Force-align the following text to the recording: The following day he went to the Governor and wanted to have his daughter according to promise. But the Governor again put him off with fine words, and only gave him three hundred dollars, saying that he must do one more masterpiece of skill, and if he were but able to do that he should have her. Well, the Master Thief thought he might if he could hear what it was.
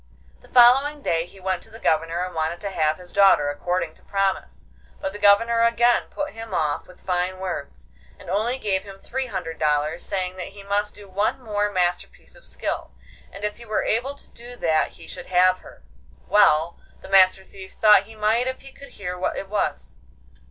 The 0.39 0.49
following 0.49 1.03
day 1.03 1.27
he 1.27 1.39
went 1.39 1.61
to 1.61 1.69
the 1.69 1.77
Governor 1.77 2.25
and 2.25 2.33
wanted 2.33 2.59
to 2.61 2.71
have 2.71 2.97
his 2.97 3.13
daughter 3.13 3.51
according 3.51 3.93
to 3.93 4.03
promise. 4.03 4.65
But 4.99 5.13
the 5.13 5.19
Governor 5.19 5.61
again 5.61 6.05
put 6.09 6.31
him 6.33 6.55
off 6.55 6.87
with 6.87 7.05
fine 7.05 7.37
words, 7.39 7.89
and 8.17 8.27
only 8.27 8.57
gave 8.57 8.81
him 8.83 8.97
three 8.97 9.27
hundred 9.27 9.59
dollars, 9.59 10.03
saying 10.03 10.37
that 10.37 10.53
he 10.57 10.63
must 10.63 10.95
do 10.95 11.07
one 11.07 11.39
more 11.39 11.71
masterpiece 11.71 12.35
of 12.35 12.43
skill, 12.43 12.93
and 13.31 13.43
if 13.43 13.57
he 13.57 13.65
were 13.67 13.83
but 13.85 13.91
able 13.91 14.15
to 14.15 14.31
do 14.31 14.55
that 14.55 14.93
he 14.97 15.07
should 15.07 15.27
have 15.27 15.59
her. 15.59 15.83
Well, 16.25 16.79
the 17.01 17.07
Master 17.07 17.43
Thief 17.43 17.73
thought 17.73 18.05
he 18.05 18.15
might 18.15 18.47
if 18.47 18.61
he 18.61 18.71
could 18.71 18.93
hear 18.93 19.15
what 19.15 19.37
it 19.37 19.49
was. 19.49 19.99